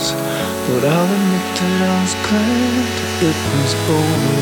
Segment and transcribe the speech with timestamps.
[0.00, 2.88] but I'll admit that I was glad
[3.20, 4.40] it was over.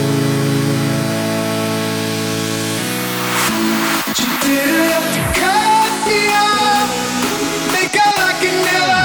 [4.19, 6.90] You didn't have to cut me off,
[7.75, 9.02] make out like it never.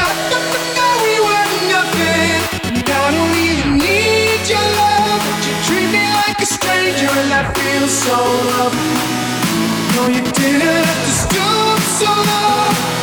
[1.03, 2.37] We were nothing.
[2.69, 5.25] I don't even need your love.
[5.45, 8.17] You treat me like a stranger, and so.
[9.95, 13.02] No, you didn't have to stoop so low.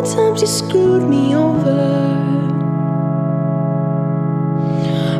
[0.00, 1.76] the times you screwed me over.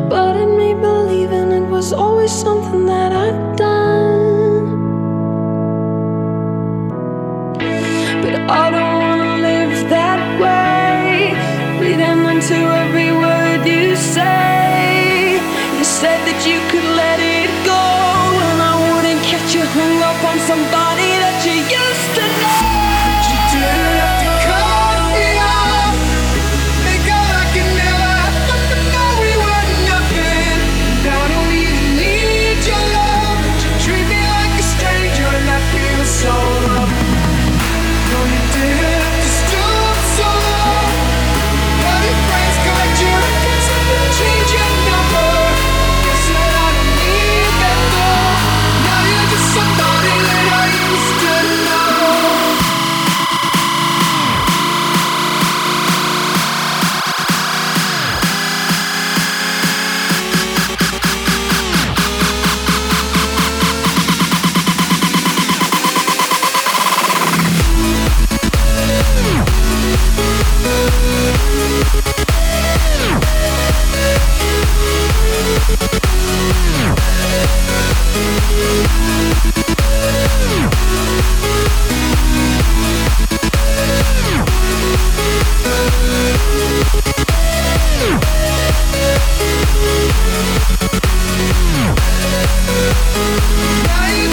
[0.08, 3.69] But it made believing it was always something that I'd done.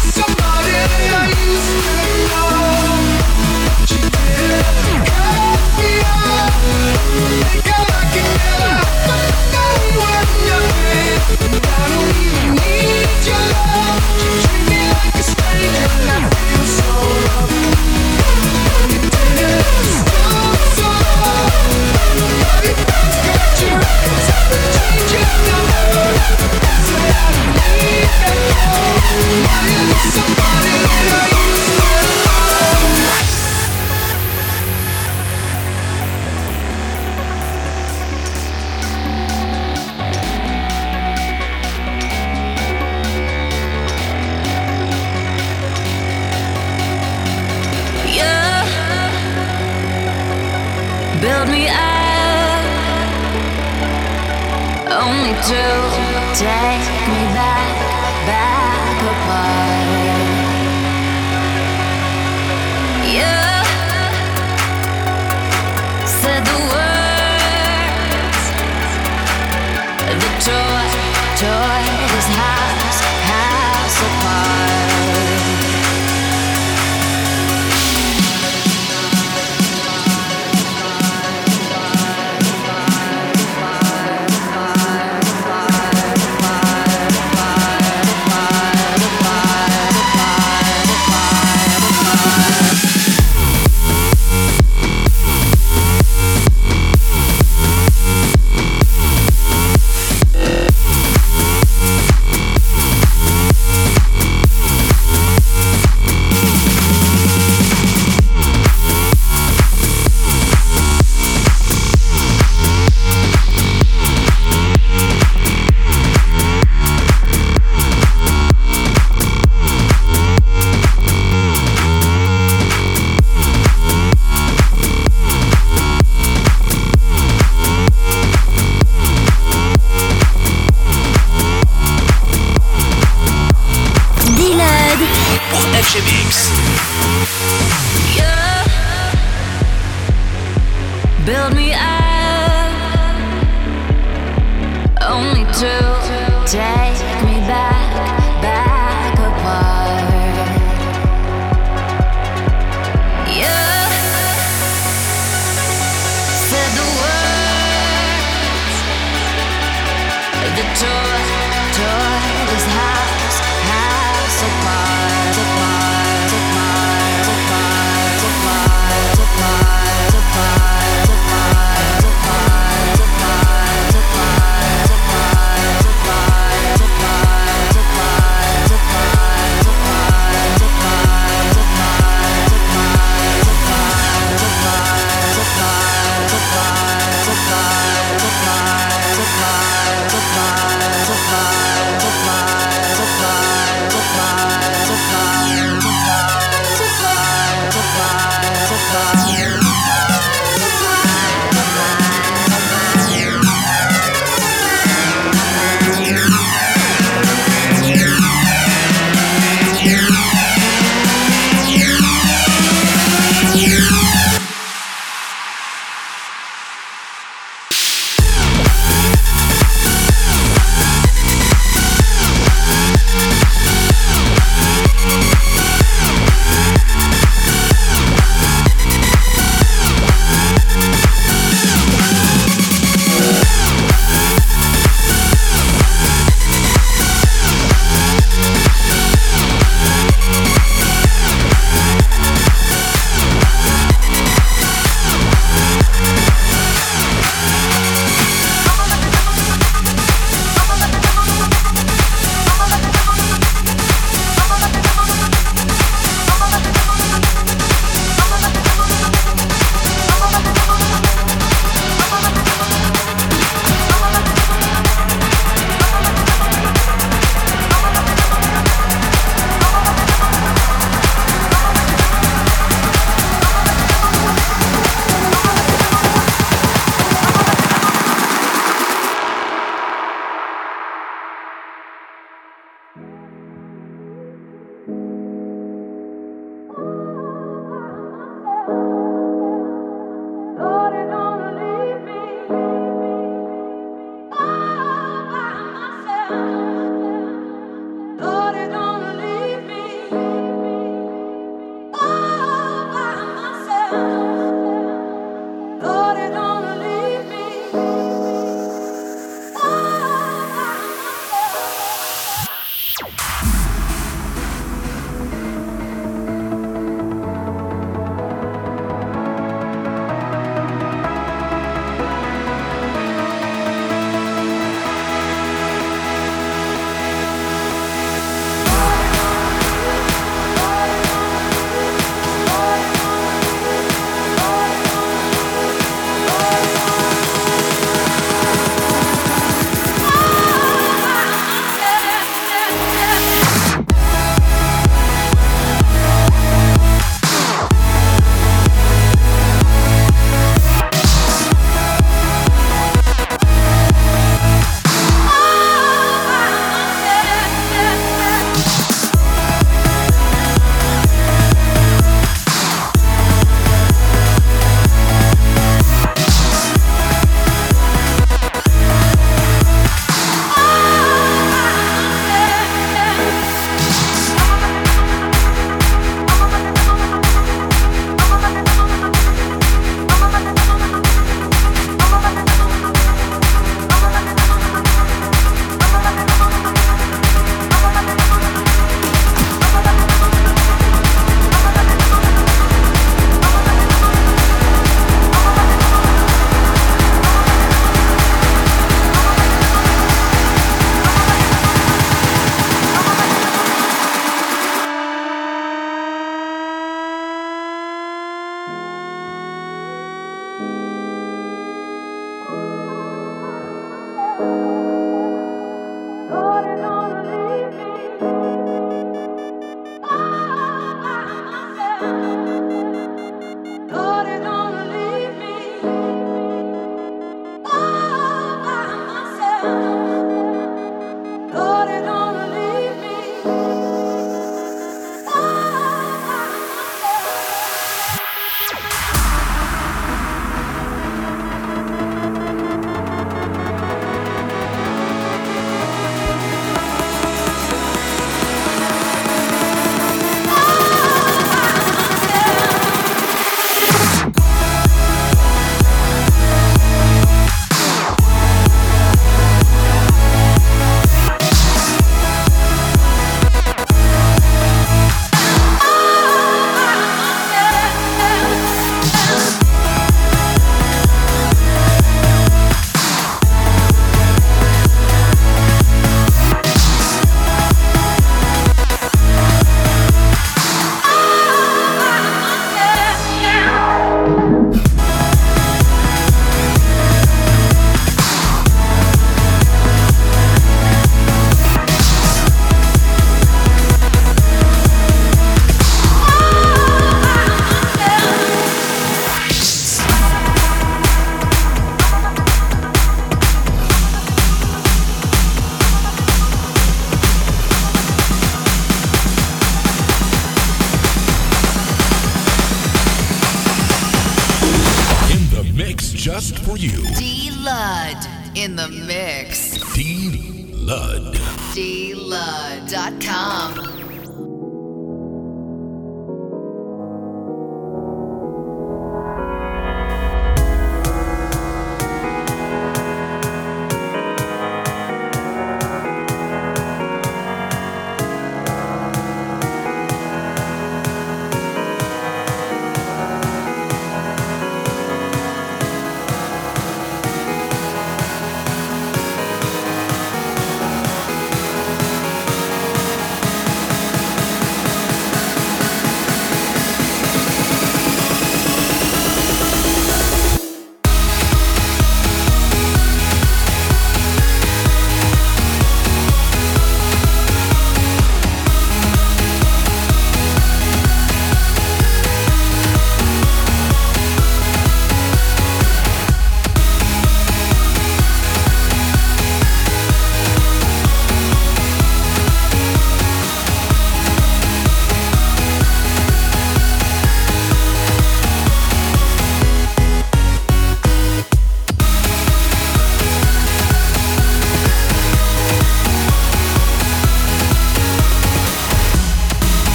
[0.00, 1.79] Somebody I used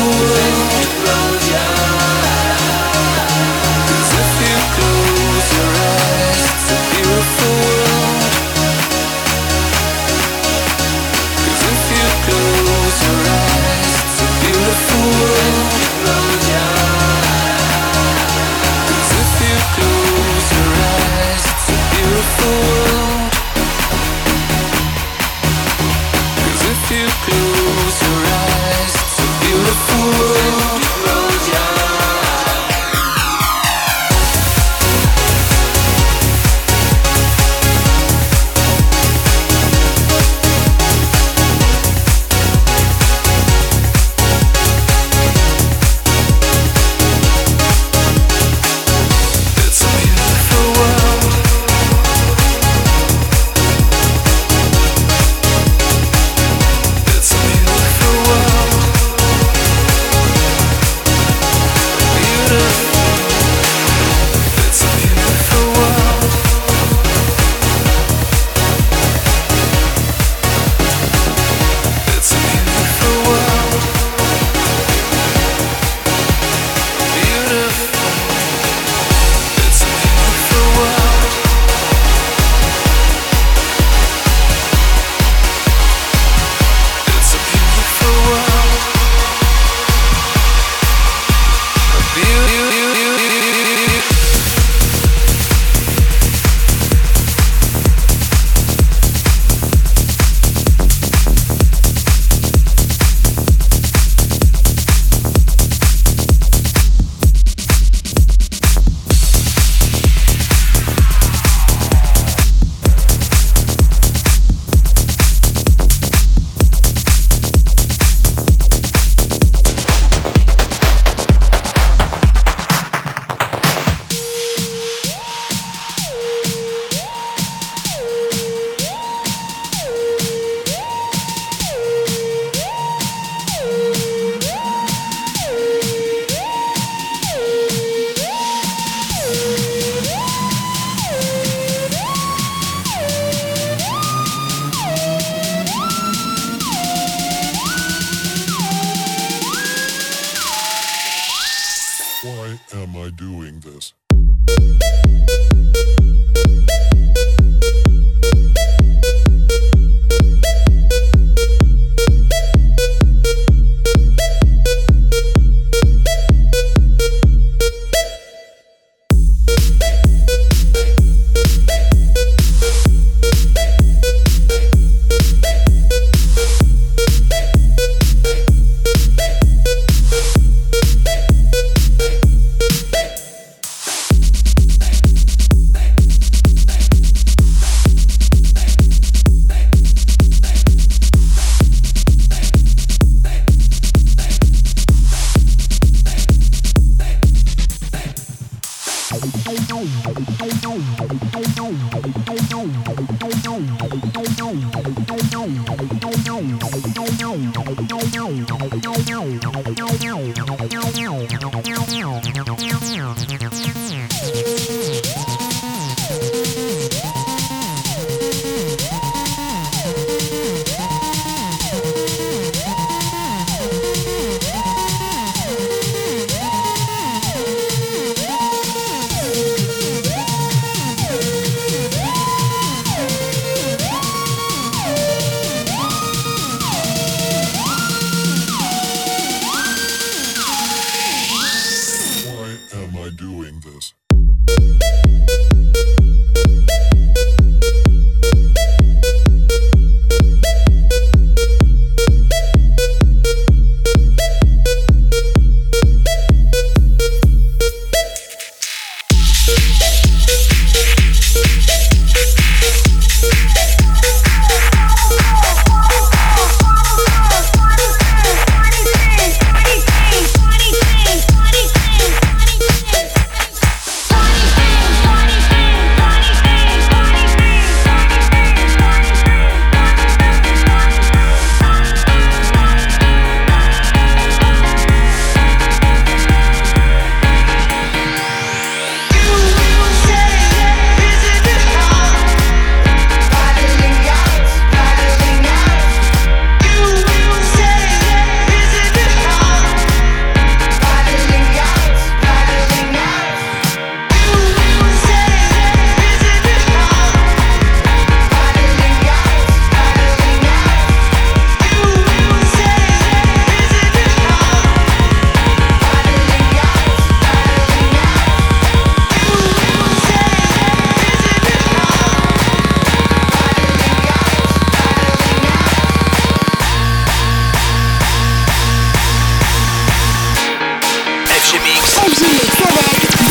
[0.00, 0.49] beautiful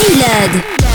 [0.09, 0.88] Blood.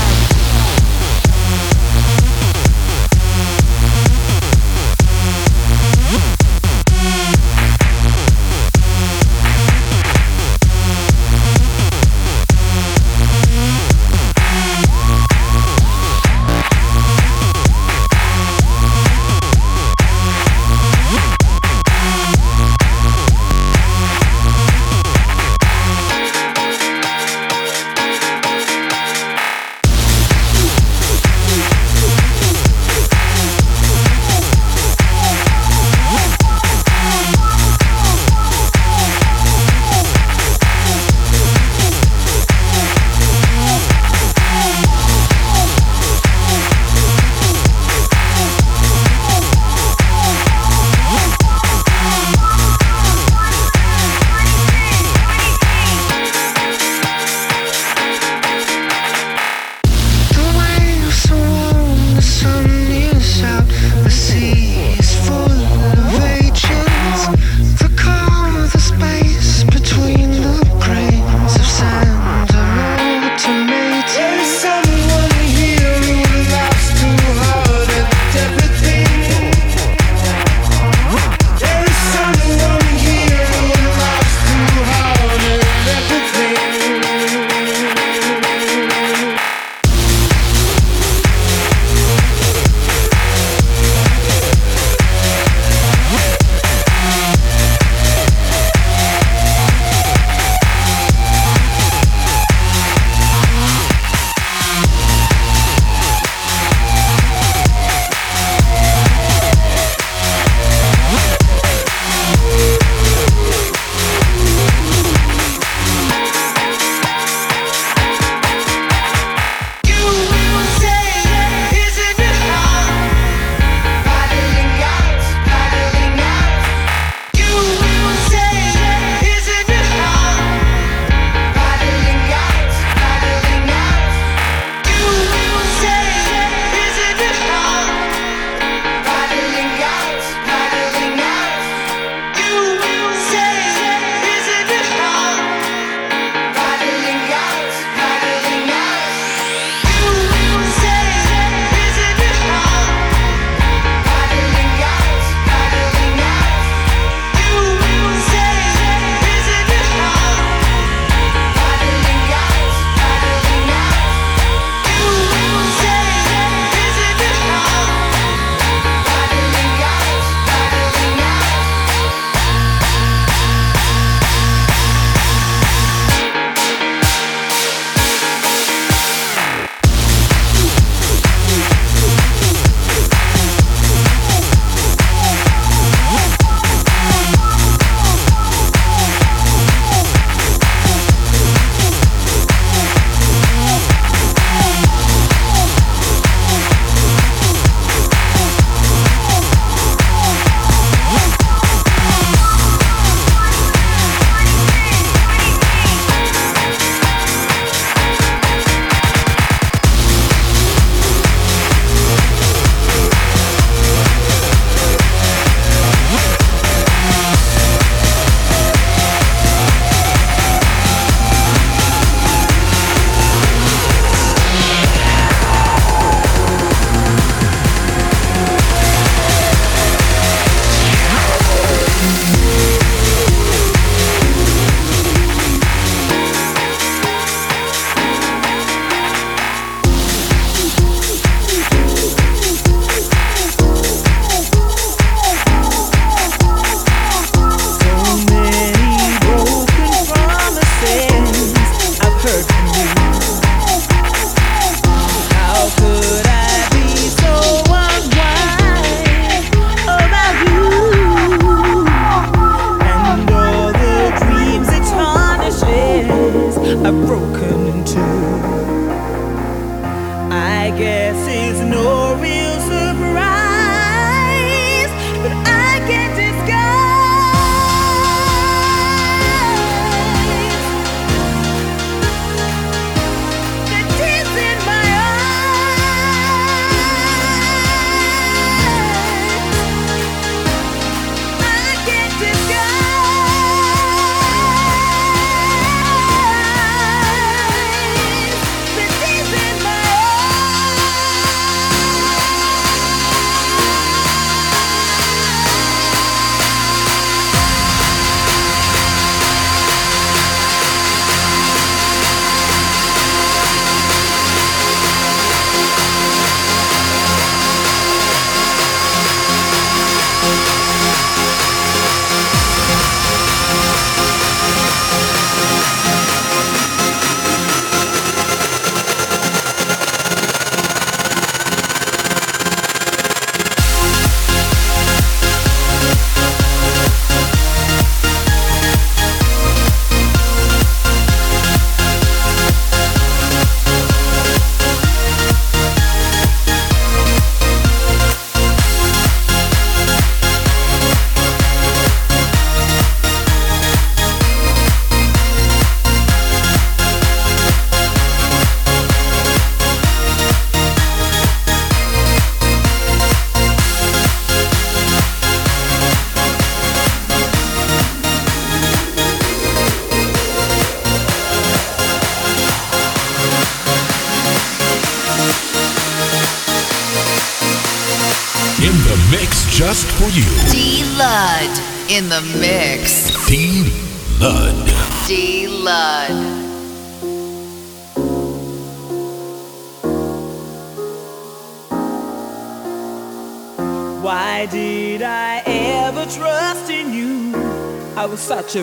[398.57, 398.63] I